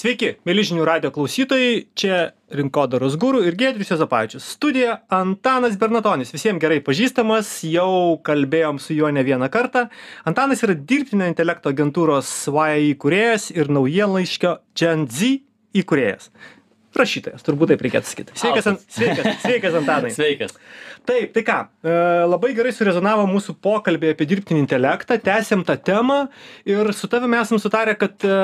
[0.00, 4.46] Sveiki, mėly žinių radio klausytojai, čia Rinkodaros gūrų ir Gedrius Jozapavičius.
[4.54, 9.90] Studija Antanas Bernatonis, visiems gerai pažįstamas, jau kalbėjom su juo ne vieną kartą.
[10.24, 15.34] Antanas yra dirbtinio intelekto agentūros SWAI įkūrėjas ir naujienlaiškio Gen Z
[15.82, 16.32] įkūrėjas.
[16.96, 18.40] Rašytojas, turbūt taip reikėtų sakyti.
[18.40, 20.08] Sveikas, An- sveikas, sveikas Antanai.
[20.16, 20.56] Sveikas.
[21.04, 26.22] Taip, tai ką, e, labai gerai surezonavo mūsų pokalbė apie dirbtinį intelektą, tęsiam tą temą
[26.64, 28.42] ir su tavimi esam sutarę, kad e,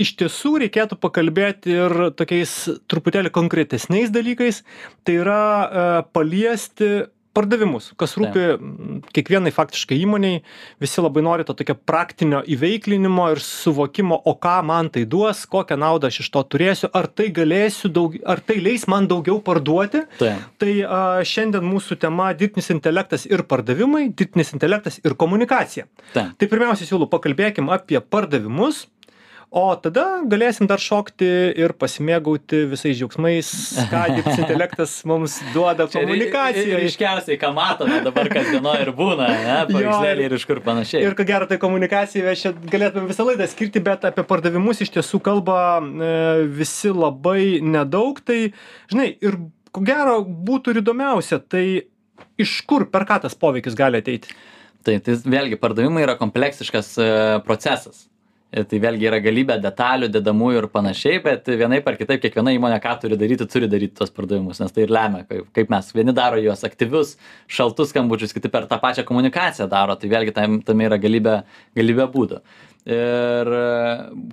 [0.00, 2.56] iš tiesų reikėtų pakalbėti ir tokiais
[2.90, 4.62] truputėlį konkretesniais dalykais,
[5.04, 6.90] tai yra e, paliesti
[7.36, 8.42] pardavimus, kas rūpi
[9.14, 10.40] kiekvienai faktiškai įmoniai,
[10.82, 15.78] visi labai nori to tokio praktinio įveiklinimo ir suvokimo, o ką man tai duos, kokią
[15.80, 20.04] naudą aš iš to turėsiu, ar tai galėsiu daug, ar tai leis man daugiau parduoti.
[20.18, 20.46] Taip.
[20.60, 25.86] Tai a, šiandien mūsų tema dirbtinis intelektas ir pardavimai, dirbtinis intelektas ir komunikacija.
[26.14, 26.34] Taip.
[26.34, 28.88] Tai pirmiausia, siūlau pakalbėkim apie pardavimus,
[29.50, 31.26] o tada galėsim dar šokti
[31.58, 33.50] ir pasimėgauti visais džiaugsmais,
[33.90, 36.78] ką dirbtinis intelektas mums duoda komunikacijoje.
[36.84, 41.02] Ryškiausiai, ką matome dabar kasdienoje ir būna, ne, paveikslėlį ir iš kur panašiai.
[41.02, 44.94] Ir ko gero, tai komunikacijai mes čia galėtume visą laidą skirti, bet apie pardavimus iš
[44.98, 46.12] tiesų kalba e,
[46.60, 48.22] visi labai nedaug.
[48.22, 48.38] Tai,
[48.92, 49.40] žinai, ir
[49.74, 51.64] ko gero būtų ir įdomiausia, tai
[52.40, 54.30] iš kur, per ką tas poveikis gali ateiti.
[54.86, 57.10] Tai, tai vėlgi, pardavimai yra kompleksiškas e,
[57.44, 58.06] procesas.
[58.50, 62.80] Ir tai vėlgi yra galybė detalių, dedamųjų ir panašiai, bet vienaip ar kitaip kiekviena įmonė
[62.82, 65.92] ką turi daryti, turi daryti tos pardavimus, nes tai ir lemia, kaip, kaip mes.
[65.94, 67.12] Vieni daro juos aktyvius,
[67.46, 71.36] šaltus skambučius, kiti per tą pačią komunikaciją daro, tai vėlgi tam, tam yra galybė,
[71.78, 72.42] galybė būdų.
[72.88, 73.64] Ir e,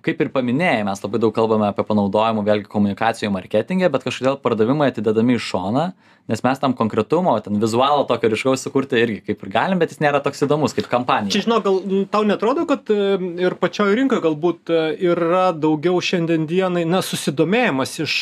[0.06, 4.88] kaip ir paminėjai, mes labai daug kalbame apie panaudojimą vėlgi komunikacijų marketingė, bet kažkodėl pardavimai
[4.94, 5.84] atidedami į šoną,
[6.31, 10.00] nes mes tam konkretumo, ten vizualo tokio ryškaus sukurti irgi kaip ir galim, bet jis
[10.00, 11.36] nėra toks įdomus kaip kampanija.
[11.36, 14.81] Čia, žinau, gal tau netrodo, kad e, ir pačioje rinkoje galbūt e,
[15.12, 18.20] yra daugiau šiandien dienai, na, susidomėjimas iš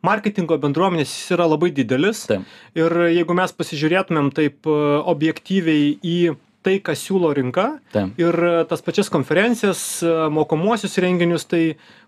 [0.00, 2.24] marketingo bendruomenės jis yra labai didelis.
[2.32, 2.48] Taip.
[2.80, 6.20] Ir jeigu mes pasižiūrėtumėm taip objektyviai į
[6.66, 7.66] tai, ką siūlo rinka
[8.20, 11.62] ir e, tas pačias konferencijas, e, mokomuosius renginius, tai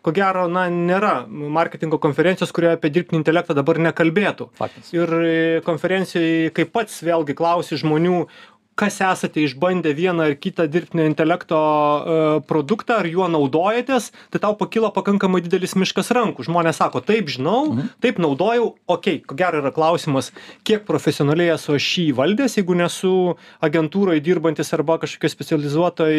[0.05, 4.51] ko gero, na, nėra marketingo konferencijos, kurioje apie dirbtinį intelektą dabar nekalbėtų.
[4.97, 5.35] Ir e,
[5.67, 8.27] konferencijoje, kai pats vėlgi klausi žmonių,
[8.75, 14.55] kas esate išbandę vieną ar kitą dirbtinio intelekto e, produktą, ar juo naudojatės, tai tau
[14.57, 16.47] pakyla pakankamai didelis miškas rankų.
[16.49, 17.91] Žmonės sako, taip žinau, Mhm.
[18.01, 20.33] taip naudojau, okei, ko gero yra klausimas,
[20.65, 26.17] kiek profesionaliai esu aš jį valdęs, jeigu nesu agentūroje dirbantis arba kažkokiai specializuotoj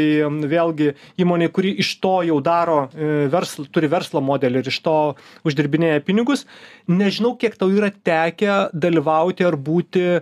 [0.50, 5.16] vėlgi įmonė, kuri iš to jau daro, e, versl, turi verslo modelį ir iš to
[5.46, 6.46] uždirbinėja pinigus.
[6.88, 10.22] Nežinau, kiek tau yra tekę dalyvauti ar būti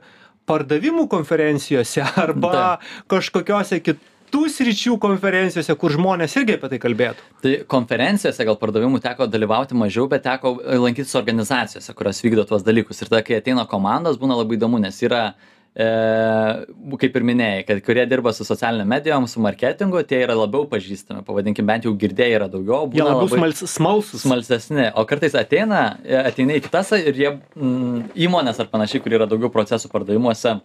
[0.51, 2.77] pardavimų konferencijose arba
[3.11, 7.25] kažkokiose kitų sričių konferencijose, kur žmonės irgi apie tai kalbėtų.
[7.43, 13.01] Tai konferencijose gal pardavimų teko dalyvauti mažiau, bet teko lankytis organizacijose, kurios vykdo tuos dalykus.
[13.01, 17.79] Ir tada, kai ateina komandos, būna labai įdomu, nes yra, e, kaip ir minėjai, kad
[17.85, 22.41] kurie dirba su socialinė medijom, su marketingu, tie yra labiau pažįstami, pavadinkim, bent jau girdėjai
[22.41, 22.89] yra daugiau.
[22.91, 24.25] Jie labiau smals, smalsus.
[24.25, 29.15] smalsesni o kartais ateina e, ateina į kitas ir jie mm, įmonės ar panašiai kur
[29.15, 30.57] yra daugiau procesų pardavimuose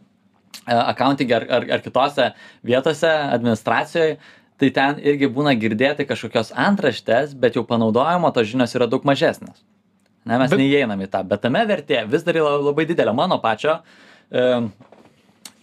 [0.66, 2.32] akauntinge ar, ar, ar kitose
[2.66, 4.16] vietose administracijoje
[4.56, 9.62] tai ten irgi būna girdėti kažkokios antraštės bet jau panaudojimo tos žinios yra daug mažesnės
[10.26, 13.38] ne mes Bet- neįeinam į tą bet tame vertė vis dar yra labai didelė mano
[13.42, 13.78] pačio
[14.30, 14.46] e,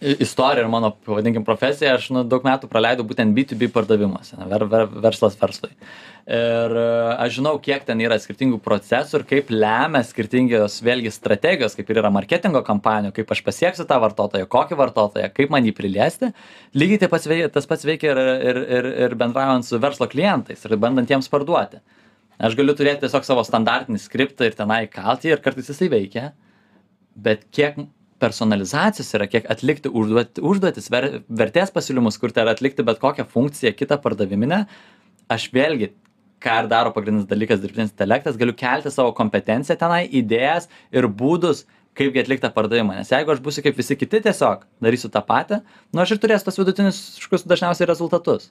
[0.04, 4.84] istorija ir mano, pavadinkim, profesija, aš nu, daug metų praleidau būtent B2B pardavimuose, ver, ver,
[5.06, 5.70] verslas verslui.
[6.24, 6.84] Ir e,
[7.24, 12.00] aš žinau, kiek ten yra skirtingų procesų ir kaip lemia skirtingios vėlgi strategijos, kaip ir
[12.02, 16.30] yra marketingo kampanijų, kaip aš pasieksiu tą vartotoją, kokį vartotoją, kaip man jį priliesti.
[16.76, 18.22] Lygiai taip pats veikia, tas pats veikia ir,
[18.52, 21.82] ir, ir, ir bendraujant su verslo klientais ir bandant jiems parduoti.
[22.44, 26.32] Aš galiu turėti tiesiog savo standartinį skriptą ir tenai kalti ir kartais jisai veikia,
[27.14, 27.78] bet kiek
[28.22, 33.26] personalizacijos yra, kiek atlikti užduot, užduotis, ver, vertės pasiūlymus, kur tai yra atlikti bet kokią
[33.30, 34.64] funkciją, kitą pardaviminę,
[35.32, 35.92] aš vėlgi,
[36.44, 41.64] ką ir daro pagrindinis dalykas dirbtinis intelektas, galiu kelti savo kompetenciją tenai, idėjas ir būdus,
[41.98, 42.98] kaipgi atlikti pardavimą.
[43.00, 45.60] Nes jeigu aš būsiu kaip visi kiti tiesiog, darysiu tą patį,
[45.94, 48.50] nu aš ir turėsiu tos vidutiniškus dažniausiai rezultatus.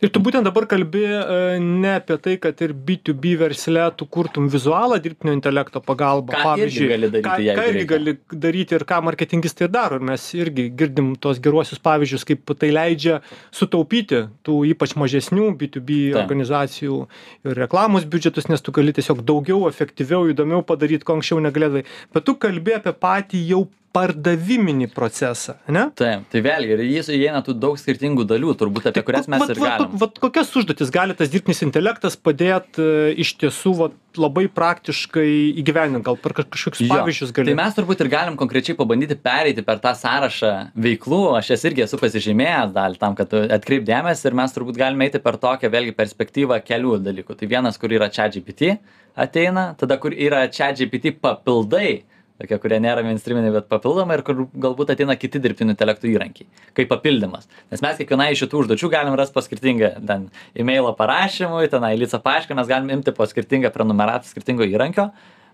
[0.00, 4.46] Ir tu būtent dabar kalbi e, ne apie tai, kad ir B2B versle tu kurtum
[4.48, 6.38] vizualą dirbtinio intelekto pagalba.
[6.40, 7.90] Ką irgi gali daryti, ką, ką irgi reikia.
[7.90, 8.14] gali
[8.46, 9.98] daryti ir ką marketingistai daro.
[10.00, 13.18] Ir mes irgi girdim tos geruosius pavyzdžius, kaip tai leidžia
[13.52, 16.22] sutaupyti tų ypač mažesnių B2B Taip.
[16.22, 17.02] organizacijų
[17.50, 21.84] ir reklamos biudžetus, nes tu gali tiesiog daugiau, efektyviau, įdomiau padaryti, ko anksčiau negalėdavai.
[22.16, 25.88] Bet tu kalbi apie patį jau pardaviminį procesą, ne?
[25.98, 29.50] Taip, tai vėlgi, ir jis įeina tų daug skirtingų dalių, turbūt apie kurias mes vat,
[29.50, 29.96] ir vat, galim.
[29.98, 32.86] vat, kokias užduotis gali tas dirbtinis intelektas padėti
[33.18, 35.26] iš tiesų vat, labai praktiškai
[35.62, 37.50] įgyveninti, gal per kažkokius Jo, pavyzdžius gali.
[37.50, 40.52] Tai mes turbūt ir galim konkrečiai pabandyti pereiti per tą sąrašą
[40.86, 45.22] veiklų, aš jas irgi esu pasižymėjęs dalį tam, kad atkreipdėmės ir mes turbūt galime eiti
[45.22, 47.38] per tokią vėlgi perspektyvą kelių dalykų.
[47.42, 48.76] Tai vienas, kur yra ChatGPT
[49.18, 52.02] ateina, tada kur yra ChatGPT papildai,
[52.40, 56.90] tokie, kurie nėra mainstreaminiai, bet papildomai ir kur galbūt ateina kiti dirbtinių intelektų įrankiai, kaip
[56.92, 57.48] papildymas.
[57.72, 62.22] Nes mes kiekvienai iš šitų užduočių galim rasti po skirtingą, ten, e-mailo parašymui, tenai lyca
[62.24, 65.10] paaišką, mes galim imti po skirtingą prenumeratą skirtingo įrankio,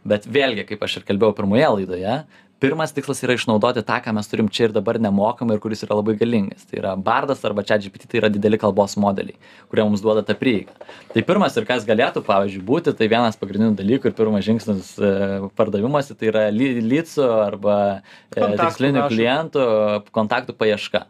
[0.06, 2.18] bet vėlgi, kaip aš ir kalbėjau pirmoje laidoje,
[2.60, 5.98] pirmas tikslas yra išnaudoti tą, ką mes turim čia ir dabar nemokamai ir kuris yra
[5.98, 6.64] labai galingas.
[6.68, 9.36] Tai yra Bardas arba ChatGPT, tai yra dideli kalbos modeliai,
[9.70, 10.76] kurie mums duoda tą prieigą.
[11.12, 15.12] Tai pirmas ir kas galėtų, pavyzdžiui, būti, tai vienas pagrindinių dalykų ir pirmas žingsnis e,
[15.58, 19.68] pardavimuose, tai yra ly- lydsų arba e, tikslinių klientų
[20.16, 21.06] kontaktų paieška.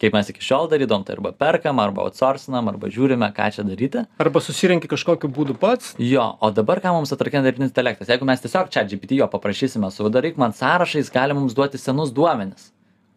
[0.00, 4.06] Kaip mes iki šiol darydavom, tai arba perkam, arba outsourcinam, arba žiūrime, ką čia daryti.
[4.22, 5.92] Arba susirenki kažkokiu būdu pats.
[6.00, 8.08] Jo, o dabar ką mums atrakina dirbtinis intelektas?
[8.08, 12.14] Jeigu mes tiesiog čia GPT jo paprašysime, sudaryk man sąrašą, jis gali mums duoti senus
[12.16, 12.70] duomenis,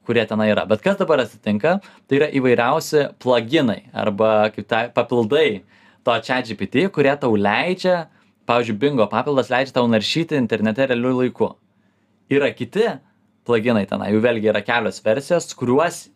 [0.04, 0.68] kurie ten yra.
[0.68, 1.78] Bet kas dabar atsitinka,
[2.12, 5.64] tai yra įvairiausi pluginai arba kaip tai papildai
[6.04, 8.10] to čia GPT, kurie tau leidžia,
[8.44, 11.54] pavyzdžiui, bingo papildas leidžia tau naršyti internete realiu laiku.
[12.28, 12.90] Yra kiti
[13.48, 16.10] pluginai tenai, jų vėlgi yra kelios versijos, kuriuos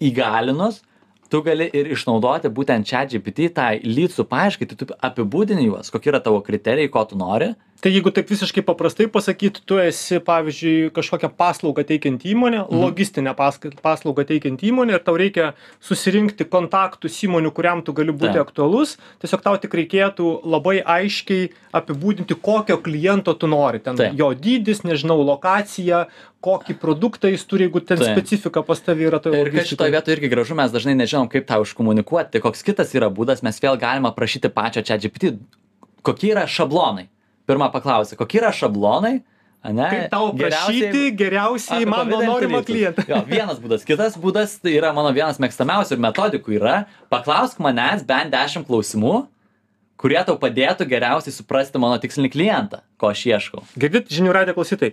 [0.00, 0.82] įgalinus
[1.28, 6.12] tu gali ir išnaudoti būtent čia GPT, tai lydsų paaiškai, tai tu apibūdini juos, kokie
[6.12, 7.52] yra tavo kriterijai, ko tu nori.
[7.78, 12.80] Tai jeigu taip visiškai paprastai pasakyti, tu esi, pavyzdžiui, kažkokią paslaugą teikianti įmonė, mhm.
[12.82, 15.52] logistinę pask- paslaugą teikianti įmonė ir tau reikia
[15.86, 22.34] susirinkti kontaktus įmonių, kuriam tu gali būti aktualus, tiesiog tau tik reikėtų labai aiškiai apibūdinti,
[22.42, 23.78] kokio kliento tu nori.
[23.84, 26.08] Ten jo dydis, nežinau, lokacija,
[26.42, 30.16] kokį produktą jis turi, jeigu ten specifika pas tavį yra toje Ir kas šitoje vietoje
[30.18, 32.34] irgi gražu, mes dažnai nežinom, kaip tą užkomunikuoti.
[32.34, 35.36] Tai koks kitas yra būdas, mes vėl galime prašyti pačio čia GPT,
[36.02, 37.06] kokie yra šablonai.
[37.48, 39.22] Pirmą paklausė, kokie yra šablonai,
[39.64, 39.86] ane?
[39.88, 43.06] Kaip tau prašyti geriausiai mano norimą klientą.
[43.08, 43.86] Jo, vienas būdas.
[43.88, 46.76] Kitas būdas, tai yra mano vienas mėgstamiausių metodikų, yra
[47.12, 49.22] paklausk manęs bent 10 klausimų,
[49.98, 53.64] kurie tau padėtų geriausiai suprasti mano tikslinį klientą, ko aš ieškau.
[53.80, 54.92] Girdit, žinių radio klausytai.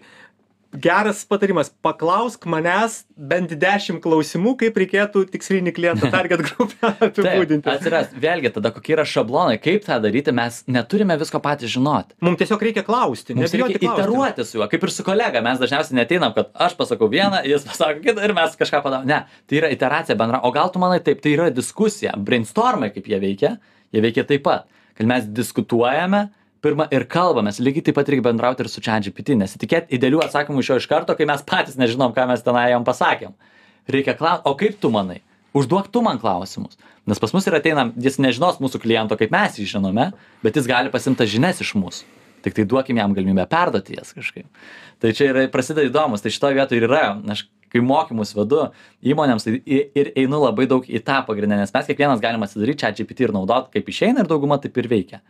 [0.82, 7.70] Geras patarimas, paklausk manęs bent 10 klausimų, kaip reikėtų tikslinį klientą target grupę apibūdinti.
[7.72, 12.18] atsiras, vėlgi, tada kokie yra šablonai, kaip tą daryti, mes neturime visko patys žinoti.
[12.26, 16.00] Mums tiesiog reikia klausti, nebijoti reikia iteruoti su juo, kaip ir su kolega, mes dažniausiai
[16.02, 19.10] neteinam, kad aš pasakau vieną, jis pasako kitą ir mes kažką padarome.
[19.12, 20.44] Ne, tai yra iteracija bendra.
[20.44, 23.56] O gal tu manai taip, tai yra diskusija, brainstormai, kaip jie veikia,
[23.96, 24.68] jie veikia taip pat,
[24.98, 26.28] kad mes diskutuojame.
[26.66, 30.72] Pirma ir kalbamės, lygiai taip pat reikia bendrauti ir su ChatGPT, nesitikėti idealių atsakymų iš
[30.72, 33.36] jo iš karto, kai mes patys nežinom, ką mes tenai jam pasakėm.
[33.94, 35.20] Reikia klausti, o kaip tu manai?
[35.54, 36.80] Užduok tu man klausimus.
[37.06, 40.08] Nes pas mus ir ateina, jis nežinos mūsų kliento, kaip mes jį žinome,
[40.42, 42.10] bet jis gali pasimti žinias iš mūsų.
[42.48, 44.50] Tik tai duokim jam galimybę perduoti jas kažkaip.
[45.02, 48.68] Tai čia yra, prasideda įdomus, tai šitoje vietoje ir yra, aš kai mokymus vedu
[49.06, 52.94] įmonėms tai ir einu labai daug į tą pagrindinę, nes mes kiekvienas galime atsidaryti čia
[52.98, 55.22] GPT ir naudoti, kaip išeina ir dauguma taip ir veikia.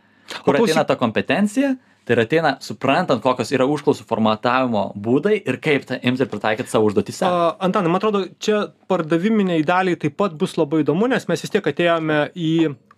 [0.44, 1.74] Kur ateina ta kompetencija,
[2.06, 6.70] tai ir ateina suprantant, kokios yra užklausų formatavimo būdai ir kaip tą imti ir pritaikyti
[6.70, 7.26] savo užduotise.
[7.62, 11.72] Antanai, man atrodo, čia pardaviminiai daliai taip pat bus labai įdomu, nes mes vis tiek
[11.72, 12.52] atėjome į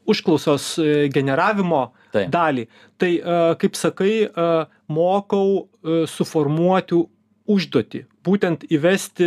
[0.08, 2.30] užklausos e, generavimo Taip.
[2.32, 2.66] dalį.
[3.00, 4.50] Tai, e, kaip sakai, e,
[4.88, 5.68] mokau
[6.08, 7.02] suformuoti
[7.48, 8.02] užduotį.
[8.28, 9.26] Būtent įvesti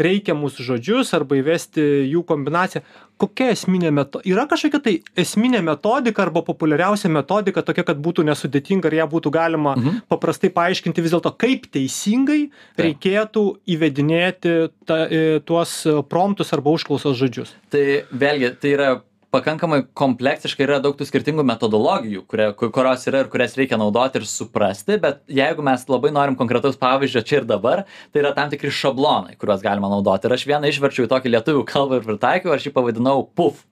[0.00, 2.80] reikiamus žodžius arba įvesti jų kombinaciją.
[3.16, 4.28] Kokia esminė metodika?
[4.28, 9.32] Yra kažkokia tai esminė metodika arba populiariausia metodika tokia, kad būtų nesudėtinga ir ją būtų
[9.32, 10.02] galima Mhm.
[10.08, 17.54] paprastai paaiškinti vis dėlto, kaip teisingai reikėtų įvedinėti ta, e, tuos promptus arba užklausos žodžius.
[17.70, 18.90] Tai vėlgi, tai yra
[19.34, 24.20] pakankamai kompleksiška, yra daug tų skirtingų metodologijų, kurie, ku- kurios yra ir kurias reikia naudoti
[24.20, 28.50] ir suprasti, bet jeigu mes labai norim konkretaus pavyzdžio čia ir dabar, tai yra tam
[28.52, 30.26] tikri šablonai, kuriuos galima naudoti.
[30.28, 33.64] Ir aš vieną išverčiau į tokį lietuvių kalbą ir pritaikiau, aš jį pavadinau PUF.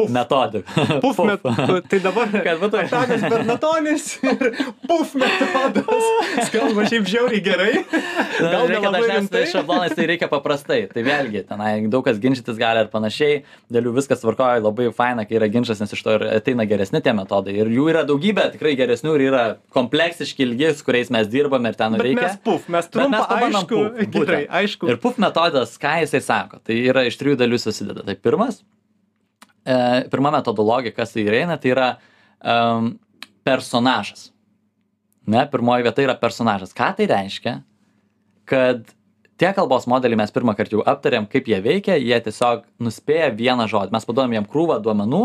[0.00, 0.10] Puf.
[0.16, 0.86] Metodiką.
[1.04, 1.44] Puf, met,
[1.92, 4.42] tai dabar Kad būtų- Antanas Bernatonis ir
[4.88, 6.08] puf metodas.
[6.48, 7.70] Skamba šiaip žiauriai gerai.
[8.40, 10.80] Gal reikia nelabai dažniausiai tai šablonais, tai reikia paprastai.
[10.92, 13.42] Tai vėlgi, tenai daug kas ginčytis gali ir panašiai.
[13.72, 17.02] Dėl jų viskas tvarkoja, labai faina, kai yra ginčas, nes iš to ir ateina geresni
[17.04, 17.54] tie metodai.
[17.60, 19.44] Ir jų yra daugybė, tikrai geresnių ir yra
[19.76, 22.26] kompleksiški ilgi, su kuriais mes dirbame ir ten Bet reikia.
[22.30, 24.88] mes puf, mes trumpą, mes aišku, puf, gerai, aišku.
[24.90, 28.04] Ir PUF metodas, ką jisai sako, tai yra iš trijų dalių susideda.
[28.06, 28.62] Tai pirmas,
[29.70, 29.78] e,
[30.10, 31.88] pirma metodologija, kas tai įeina, tai yra
[32.42, 32.92] um,
[33.46, 34.28] personažas.
[35.30, 36.74] Ne, pirmoji vieta yra personažas.
[36.74, 37.60] Ką tai reiškia?
[38.50, 38.82] kad
[39.38, 43.68] tie kalbos modeliai mes pirmą kartą jau aptarėm, kaip jie veikia, jie tiesiog nuspėja vieną
[43.70, 43.94] žodį.
[43.94, 45.22] Mes paduodam jiem krūvą duomenų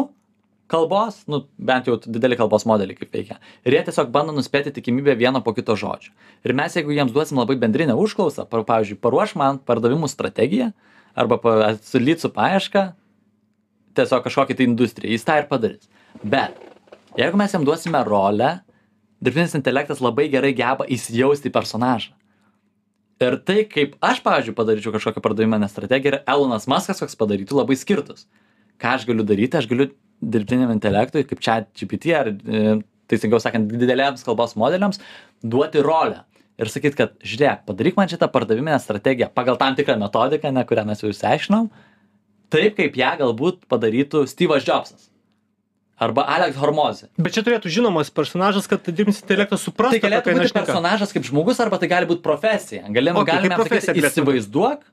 [0.72, 3.40] kalbos, nu, bent jau dideli kalbos modeliai kaip veikia.
[3.66, 6.14] Ir jie tiesiog bando nuspėti tikimybę vieno po kito žodžio.
[6.46, 10.72] Ir mes, jeigu jiems duosim labai bendrinę užklausą, pavyzdžiui, paruoš man pardavimų strategiją
[11.16, 11.40] arba
[11.72, 12.92] atsulyt su paieška,
[13.98, 15.90] tiesiog kažkokią tai industriją, jis tą ir padarys.
[16.24, 16.58] Bet
[17.20, 18.60] jeigu mes jam duosime rolę,
[19.24, 22.14] dirbtinis intelektas labai gerai geba įsijausti į personažą.
[23.24, 27.78] Ir tai, kaip aš, pavyzdžiui, padaryčiau kažkokią pardaviminę strategiją ir Elonas Maskas koks padarytų, labai
[27.80, 28.26] skirtus.
[28.82, 29.88] Ką aš galiu daryti, aš galiu
[30.20, 32.76] dirbtiniam intelektui, kaip čia GPT ar, e,
[33.08, 35.00] teisingiau sakant, didelėms kalbos modeliams,
[35.40, 36.26] duoti rolę.
[36.60, 40.86] Ir sakyt, kad žiūrėk, padaryk man šitą pardaviminę strategiją pagal tam tikrą metodiką, ne kurią
[40.88, 41.72] mes jau išsiaiškinom,
[42.54, 45.10] taip kaip ją galbūt padarytų Steve'as Jobsas
[45.96, 47.08] arba Alex Hormozė.
[47.16, 50.02] Bet čia turėtų žinomas personažas, kad dirbtinis intelektas suprastų.
[50.02, 52.84] Tai galėtų būti personažas kaip žmogus arba tai gali būti profesija.
[52.92, 54.84] Galim, Okay, galime kaip profesija sakyti, įsivaizduok,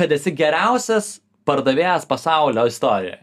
[0.00, 1.12] kad esi geriausias
[1.50, 3.18] pardavėjas pasaulio istorijoje.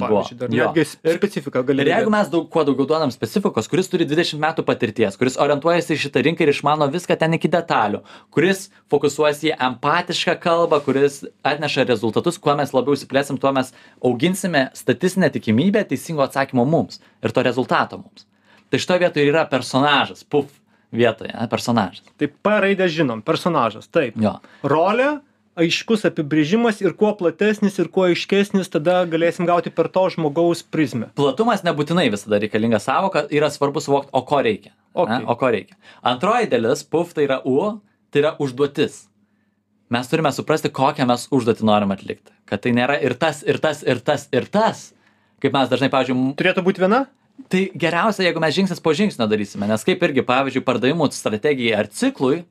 [0.00, 0.08] Buvo.
[0.24, 1.84] pavyzdžiui, dar netgi Ir- specifiką gali.
[1.84, 5.94] Ir jeigu mes daug, kuo daugiau duodam specifikos, kuris turi 20 metų patirties, kuris orientuojasi
[5.94, 8.00] į šitą rinką ir išmano viską ten iki detalių,
[8.32, 14.70] kuris fokusuojasi į empatišką kalbą, kuris atneša rezultatus, kuo mes labiau įsiplėsim, tuo mes auginsime
[14.74, 18.26] statistinę tikimybę teisingo atsakymo mums ir to rezultato mums.
[18.70, 20.46] Tai šitoje vietoje yra personažas, puf
[20.94, 22.02] vietoje, ne, personažas.
[22.18, 24.14] Tai P raidę žinom, personažas, taip.
[24.18, 24.36] Jo.
[24.62, 25.20] Rolė,
[25.60, 31.10] aiškus apibrėžimas ir kuo platesnis ir kuo aiškesnis, tada galėsim gauti per to žmogaus prizmę.
[31.18, 34.74] Platumas nebūtinai visada reikalinga savoka, yra svarbu suvokti, o ko reikia.
[34.94, 35.22] Okay.
[35.26, 35.78] O ko reikia.
[36.06, 37.76] Antroji dalis, puf, tai yra U,
[38.10, 39.04] tai yra užduotis.
[39.90, 42.34] Mes turime suprasti, kokią mes užduotį norim atlikti.
[42.46, 44.90] Kad tai nėra ir tas, ir tas, ir tas, ir tas.
[45.42, 47.06] Kaip mes dažnai, pavyzdžiui, Turėtų būti viena?
[47.48, 51.88] tai geriausia, jeigu mes žingsnis po žingsnio darysime, nes kaip irgi, pavyzdžiui, pardavimų strategijai ar
[51.88, 52.42] ciklui,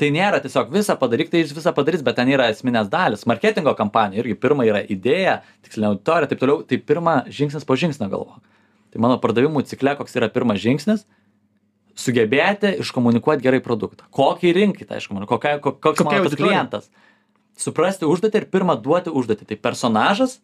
[0.00, 3.26] tai nėra tiesiog visą padaryk, tai jis visą padarys, bet ten yra esminės dalis.
[3.30, 8.08] Marketingo kampanija irgi pirma yra idėja, tiksliau auditorija, taip toliau, tai pirma žingsnis po žingsnio
[8.10, 8.40] galvok.
[8.94, 11.04] Tai mano pardavimų cikle, koks yra pirmas žingsnis,
[11.94, 14.06] sugebėti iškomunikuoti gerai produktą.
[14.14, 16.50] Kokį rinkai tai iškomunikuoti, kokia, ko- koks Kokia mano tas auditorija?
[16.50, 16.90] klientas.
[17.56, 19.46] Suprasti užduotį ir pirmą duoti užduotį.
[19.46, 20.40] Tai personažas,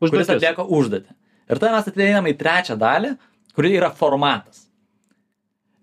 [0.00, 0.34] kuris Užduotis.
[0.40, 1.14] atlieka užduotį.
[1.50, 3.12] Ir tada mes ateiname į trečią dalį,
[3.54, 4.66] kuri yra formatas.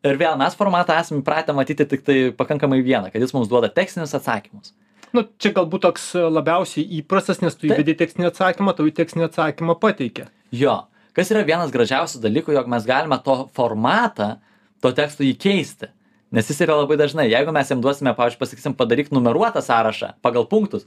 [0.08, 3.70] Ir vėl mes formatą esame įpratę matyti tik tai pakankamai vieną, kad jis mums duoda
[3.74, 4.74] tekstinius atsakymus.
[5.16, 7.78] Nu, čia galbūt toks e, labiausiai įprastas, nes tu Taip.
[7.78, 10.28] įvedai tekstinį atsakymą, tau į tekstinį atsakymą pateikė.
[10.56, 10.82] Jo,
[11.16, 14.36] kas yra vienas gražiausių dalykų, jog mes galime to formatą,
[14.84, 15.92] to teksto įkeisti.
[16.36, 20.44] Nes jis yra labai dažnai, jeigu mes jam duosime, pavyzdžiui, pasakysim, padaryk numeruotą sąrašą pagal
[20.52, 20.84] punktus,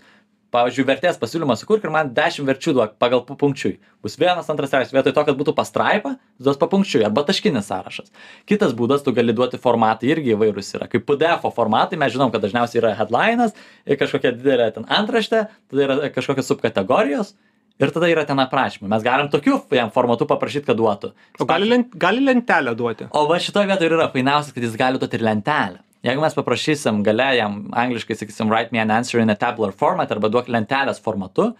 [0.54, 3.76] pavyzdžiui, vertės pasiūlymą sukurk ir man 10 verčių duok pagal pu- punkčiui.
[4.02, 4.92] Bus vienas, antras, trečias.
[4.94, 8.10] Vietoj to, kad būtų pastraipa, duos papunkčiui arba taškinis sąrašas.
[8.50, 10.88] Kitas būdas, tu gali duoti formatai irgi įvairūs yra.
[10.90, 13.54] Kaip PDF formatai, mes žinom, kad dažniausiai yra headlinas
[13.86, 17.34] ir kažkokia didelė ten antraštė, tada yra kažkokios subkategorijos.
[17.80, 18.90] Ir tada yra ten aprašymai.
[18.92, 21.14] Mes galim tokiu jam formatu paprašyti, kad duotų.
[21.40, 23.06] O gali, lent, gali lentelę duoti.
[23.16, 25.80] O va šitoje vietoje ir yra fainiausia, kad jis gali duoti ir lentelę.
[26.04, 30.10] Jeigu mes paprašysim gale jam angliškai, sakysim, write me an answer in a tabular format
[30.14, 31.50] arba duok lentelės formatu,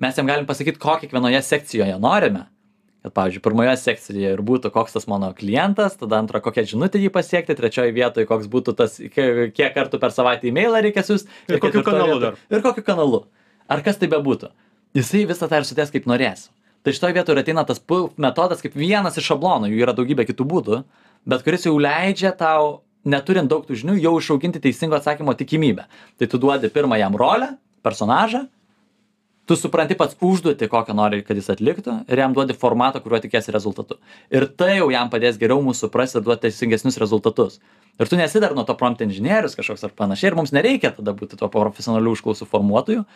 [0.00, 2.44] mes jam galim pasakyti, ko kiekvienoje sekcijoje norime.
[3.02, 7.12] Kad, pavyzdžiui, pirmoje sekcijoje ir būtų, koks tas mano klientas, tada antra, kokia žinutė jį
[7.14, 11.30] pasiekti, trečioje vietoje, koks būtų tas, kie- kiek kartų per savaitę e-mailą reikia siūsti.
[11.48, 12.34] Ir kokiu ketvirtoj kanalu vietoj- dar.
[12.58, 13.20] Ir kokiu kanalu.
[13.70, 14.50] Ar kas tai bebūtų.
[14.98, 16.48] Jisai visą tą ir sudės kaip norės.
[16.82, 17.78] Tai šitoje vietoje ir ateina tas
[18.18, 20.84] metodas kaip vienas iš šablonų, jų yra daugybė kitų būdų,
[21.26, 25.88] bet kuris jau leidžia tau, neturint daug tų žinių, jau išauginti teisingo atsakymo tikimybę.
[26.20, 27.54] Tai tu duodi pirmą jam rolę,
[27.86, 28.44] personažą,
[29.48, 33.54] tu supranti pats užduotį, kokią nori, kad jis atliktų, ir jam duodi formatą, kuriuo tikėsi
[33.54, 33.96] rezultatu.
[34.34, 37.58] Ir tai jau jam padės geriau mūsų suprasti ir duoti teisingesnius rezultatus.
[37.98, 41.16] Ir tu nesi dar nuo to prompt inžinierius kažkoks ar panašiai, ir mums nereikia tada
[41.16, 43.06] būti tuo profesionaliu užklausų formuotoju.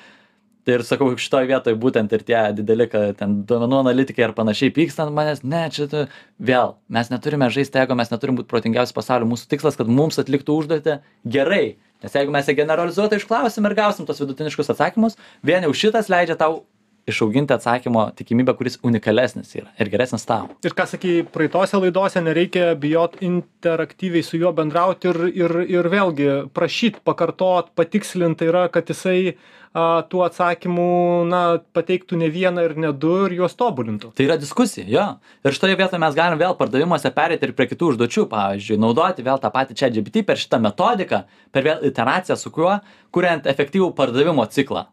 [0.63, 4.71] Tai ir sakau, šitoje vietoje būtent ir tie dideli, kad ten duomenų analitikai ar panašiai
[4.75, 6.05] pyksta ant manęs, ne, čia tu
[6.39, 10.61] vėl, mes neturime žaisti ego, mes neturim būti protingiausi pasaulio, mūsų tikslas, kad mums atliktų
[10.63, 11.01] užduotį
[11.35, 11.65] gerai.
[12.03, 16.39] Nes jeigu mes ją generalizuotai išklausim ir gausim tos vidutiniškus atsakymus, vien jau šitas leidžia
[16.39, 16.63] tau
[17.09, 20.51] išauginti atsakymo tikimybę, kuris unikalesnis yra ir geresnis tau.
[20.67, 26.31] Ir ką sakai, praeitose laidose nereikia bijot interaktyviai su juo bendrauti ir, ir, ir vėlgi
[26.55, 29.35] prašyti, pakartot, patikslinti tai yra, kad jisai
[29.73, 30.87] a, tų atsakymų
[31.31, 31.43] na,
[31.77, 34.13] pateiktų ne vieną ir ne du ir juos tobulintų.
[34.19, 35.05] Tai yra diskusija, jo.
[35.45, 39.43] Ir šitoje vietoje mes galim vėl pardavimuose perėti ir prie kitų užduočių, pavyzdžiui, naudoti vėl
[39.43, 41.23] tą patį čia GPT per šitą metodiką,
[41.55, 42.75] per vėl iteraciją su kuo,
[43.15, 44.89] kuriant efektyvų pardavimo ciklą.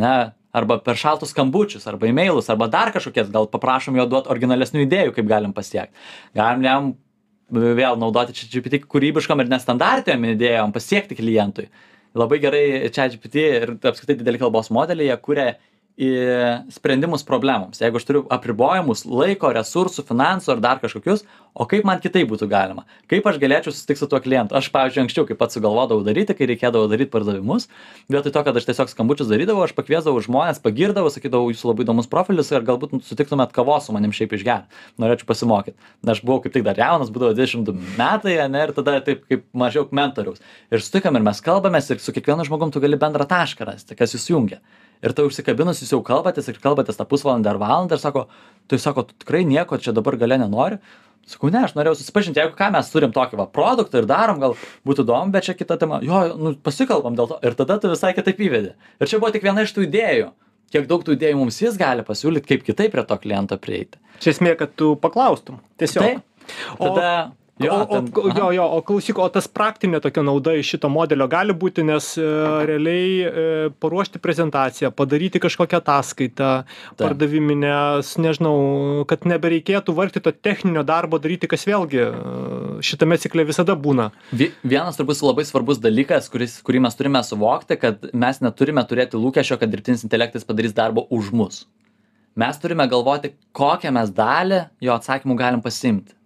[0.00, 0.16] Ne?
[0.54, 5.14] Arba per šaltus skambučius, arba e-mailus, arba dar kažkokias, gal paprašom jo duoti originalesnių idėjų,
[5.16, 5.98] kaip galim pasiekti.
[6.38, 6.92] Galim jam
[7.50, 11.68] vėl naudoti čia GPT kūrybiškom ir nestandartėm idėjom pasiekti klientui.
[12.14, 15.56] labai gerai ChatGPT ir apskritai dideli kalbos modeliai, jie kuria
[15.94, 16.10] į
[16.74, 17.78] sprendimus problemoms.
[17.78, 21.22] Jeigu aš turiu apribojimus laiko, resursų, finansų ar dar kažkokius,
[21.54, 22.82] o kaip man kitaip būtų galima?
[23.10, 24.56] Kaip aš galėčiau susitikti su tuo klientu?
[24.58, 27.68] Aš, pavyzdžiui, anksčiau, kaip pats sugalvodavau daryti, kai reikėdavo daryti pardavimus,
[28.10, 32.10] vietoj to, kad aš tiesiog skambučius darydavau, aš pakviesdavau žmonės, pagirdavau, sakydavau, jūsų labai įdomus
[32.10, 34.82] profilis ir galbūt sutiktumėt kavos su manim šiaip išgerti.
[34.98, 35.78] Norėčiau pasimokyti.
[36.10, 39.86] Aš buvau kaip tik dar jaunas, būdavo 22 metai, ne, ir tada taip kaip mažiau
[39.94, 40.42] mentoriaus.
[40.74, 44.16] Ir sutikam ir mes kalbamės ir su kiekvienu žmogum tu gali bendrą tašką rasti, kas
[44.16, 44.58] jūs jungia
[45.04, 48.26] ir ta užsikabinus jūs jau kalbatės ir kalbatės tą pusvalandį ar valandą ir sako,
[48.70, 50.80] tai sako, tu tikrai nieko čia dabar gale nenori.
[51.28, 54.56] Sakau, ne, aš norėjau susipažinti, jeigu ką mes turim tokį va produktą ir darom, gal
[54.84, 56.02] būtų įdomu, bet čia kita tema.
[56.04, 57.38] Jo, nu, pasikalbam dėl to.
[57.48, 58.74] Ir tada tu visai kitaip įvedi.
[59.00, 60.34] Ir čia buvo tik viena iš tų idėjų.
[60.74, 64.00] Kiek daug tų idėjų mums jis gali pasiūlyti, kaip kitaip prie to kliento prieiti.
[64.20, 65.62] Čia esmė, kad tu paklaustum.
[65.80, 66.04] Tiesiog.
[66.04, 66.52] Taip.
[66.76, 70.56] Tada, o Jo, o, ten, o, jo, jo, o klausyk, o tas praktinė tokia nauda
[70.58, 72.24] iš šito modelio gali būti, nes e,
[72.66, 73.44] realiai e,
[73.78, 76.48] paruošti prezentaciją, padaryti kažkokią ataskaitą,
[76.98, 77.76] pardaviminę,
[78.24, 78.56] nežinau,
[79.10, 82.08] kad nebereikėtų vargti to techninio darbo daryti, kas vėlgi e,
[82.82, 84.08] šitame cikle visada būna.
[84.34, 89.60] Vienas turbūt labai svarbus dalykas, kuris, kurį mes turime suvokti, kad mes neturime turėti lūkesčio,
[89.62, 91.62] kad dirbtinis intelektas padarys darbą už mus.
[92.34, 96.18] Mes turime galvoti, kokią mes dalį jo atsakymų galim pasimti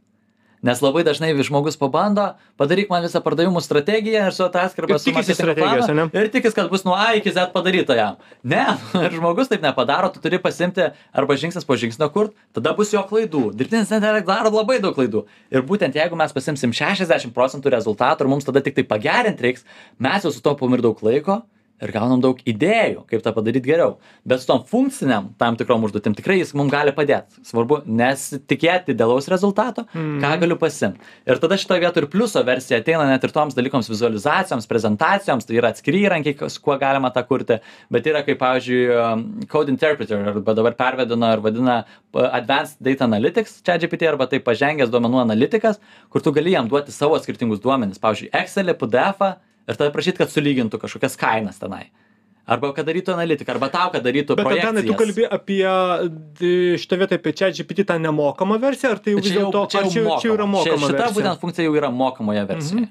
[0.62, 2.25] nes labai dažnai žmogus pabando
[2.59, 6.09] padaryk man visą pardavimų strategiją ir su ataskaita su strategijos ane?
[6.12, 8.17] ir tikis kad bus nuo a iki z padaryta jam.
[8.43, 8.65] Ne
[9.07, 13.03] ir žmogus taip nepadaro tu turi pasiimti arba žingsnis po žingsnio kurt tada bus jo
[13.07, 13.53] klaidų.
[13.55, 15.27] Dirbtinis intelektas daro labai daug klaidų.
[15.55, 19.65] Ir būtent jeigu mes pasiimsim šešiasdešim procentų rezultatų ir mums tada tiktai pagerint reiks
[19.99, 21.43] mes jau sutaupom ir daug laiko
[21.82, 23.97] ir gaunam daug idėjų kaip tą padaryt geriau.
[24.28, 27.38] Bet su tom funkcinėm tam tikrom užduotim tikrai jis mum gali padėt.
[27.47, 30.20] Svarbu nesitikėt idealaus rezultato Mm.
[30.23, 30.99] ką galiu pasiimt.
[31.26, 35.56] Ir tada šitoj vietoj ir pliuso versija ateina net ir toms dalykams vizualizacijoms prezentacijoms tai
[35.56, 37.61] yra atskiri įrankiai su kuo galima tą kurti.
[37.90, 43.04] Bet yra kaip pavyzdžiui um, code interpreter arba dabar pervadino ir vadina uh, advanced data
[43.04, 45.80] analytics chatgpt arba taip pažengęs duomenų analitikas
[46.11, 48.00] kur tu gali jam duoti savo skirtingus duomenis.
[48.02, 49.37] Pavyzdžiui excelį pdefą
[49.69, 51.87] ir tada prašyt kad sulygintų kažkokias kainas tenai
[52.49, 55.65] arba kad darytų analitiką arba tau kad darytų Bet tada projekcijas tu kalbi apie
[56.41, 59.83] d- šitą vietą apie ChatGPT tą nemokamą versiją, ar tai jau Čia jau- dėlto čia
[59.85, 60.65] jau čia, čia yra mokama.
[60.73, 61.17] mokama Šita versija?
[61.19, 62.89] būtent funkcija jau yra mokamoje versijoje.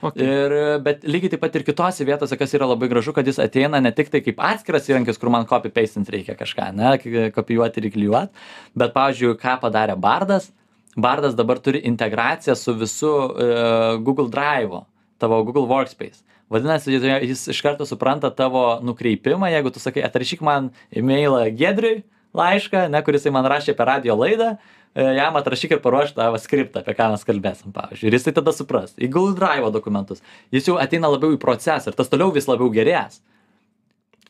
[0.00, 0.24] Okay.
[0.24, 3.80] Ir, bet lygiai taip pat ir kitose vietose, kas yra labai gražu, kad jis ateina
[3.84, 6.94] ne tik tai kaip atskiras įrankis, kur man copy pastint reikia kažką, ne,
[7.36, 8.32] kopijuoti ir įklijuoti,
[8.80, 10.48] bet, pavyzdžiui, ką padarė Bardas,
[10.96, 14.80] Bardas dabar turi integraciją su visu uh, Google Drive,
[15.20, 16.24] tavo Google Workspace.
[16.50, 22.02] Vadinasi, jis- iš karto supranta tavo nukreipimą, jeigu tu sakai, atrašyk man e-mailą Gedriui
[22.34, 24.56] laišką, ne, kuris man rašė per radio laidą,
[24.94, 28.10] e, jam atrašyk ir paruošk tą skriptą, apie ką mes kalbėsim, pavyzdžiui.
[28.10, 28.94] Ir jisai tada supras.
[28.98, 30.22] Į Google Drive dokumentus.
[30.50, 33.20] Jis jau ateina labiau į procesą ir tas toliau vis labiau gerės.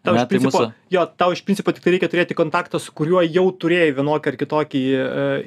[0.00, 3.20] Tau iš tai principo, jo, tau iš principo tik tai reikia turėti kontaktą, su kuriuo
[3.20, 5.02] jau turėjai vienokį ar kitokį e,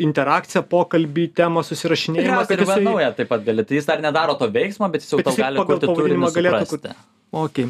[0.06, 2.44] interakciją, pokalbį, temą, susirašinėjimą.
[2.54, 2.84] Ir jisai...
[2.86, 3.66] naują taip pat gali.
[3.66, 6.94] Tai jis dar nedaro to veiksmo, bet jis jau tau gali kurti turinį suprasti.
[7.34, 7.64] Ok.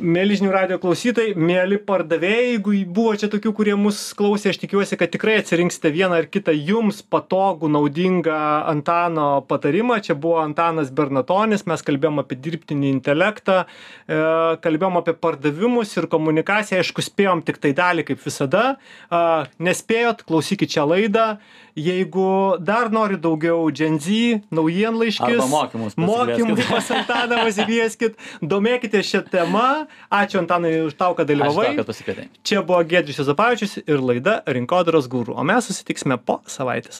[0.00, 4.96] Mėly žinių radio klausytojai, mėly pardavėjai, jeigu buvo čia tokių, kurie mus klausė, aš tikiuosi,
[4.96, 8.38] kad tikrai atsirinksite vieną ar kitą jums patogų, naudingą
[8.72, 9.98] Antano patarimą.
[10.06, 13.66] Čia buvo Antanas Bernatonis, mes kalbėjom apie dirbtinį intelektą,
[14.08, 14.22] e,
[14.64, 18.78] kalbėjom apie pardavimus ir komunikaciją, aišku, spėjom tik tai dalį, kaip visada.
[19.12, 21.26] A, Nespėjot, klausykit šią laidą.
[21.78, 26.68] Jeigu dar nori daugiau Gen Z, naujienlaiškis, Arba mokymus pasikvieskit.
[26.72, 29.66] pas Antaną pasikvieskit, domėkite šią temą.
[30.12, 31.70] Ačiū Antanai už tau, kad Ačiū dalyvavai.
[31.78, 32.28] tau, kad.
[32.44, 36.90] Čia buvo Gedrius Zapavičius ir laida Rinkodaros gūrų, o mes susitiksime po savaitės.